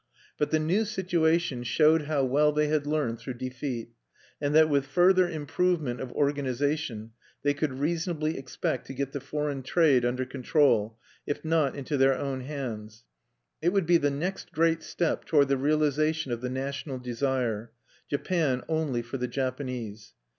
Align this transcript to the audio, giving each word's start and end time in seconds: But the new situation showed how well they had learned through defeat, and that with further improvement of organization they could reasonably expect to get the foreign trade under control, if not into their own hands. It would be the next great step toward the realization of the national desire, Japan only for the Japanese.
But 0.39 0.49
the 0.49 0.57
new 0.57 0.83
situation 0.83 1.61
showed 1.61 2.05
how 2.05 2.23
well 2.23 2.51
they 2.51 2.69
had 2.69 2.87
learned 2.87 3.19
through 3.19 3.35
defeat, 3.35 3.91
and 4.41 4.55
that 4.55 4.67
with 4.67 4.87
further 4.87 5.29
improvement 5.29 6.01
of 6.01 6.11
organization 6.13 7.11
they 7.43 7.53
could 7.53 7.73
reasonably 7.79 8.35
expect 8.35 8.87
to 8.87 8.95
get 8.95 9.11
the 9.11 9.19
foreign 9.19 9.61
trade 9.61 10.03
under 10.03 10.25
control, 10.25 10.97
if 11.27 11.45
not 11.45 11.75
into 11.75 11.97
their 11.97 12.17
own 12.17 12.41
hands. 12.41 13.03
It 13.61 13.73
would 13.73 13.85
be 13.85 13.97
the 13.97 14.09
next 14.09 14.51
great 14.51 14.81
step 14.81 15.23
toward 15.25 15.49
the 15.49 15.55
realization 15.57 16.31
of 16.31 16.41
the 16.41 16.49
national 16.49 16.97
desire, 16.97 17.71
Japan 18.09 18.63
only 18.67 19.03
for 19.03 19.17
the 19.17 19.27
Japanese. 19.27 20.13